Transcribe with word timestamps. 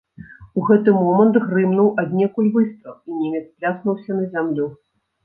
У 0.59 0.61
гэты 0.69 0.93
момант 0.99 1.35
грымнуў 1.43 1.91
аднекуль 2.03 2.47
выстрал, 2.55 2.97
і 3.13 3.19
немец 3.21 3.43
пляснуўся 3.59 4.17
на 4.23 4.25
зямлю. 4.33 4.67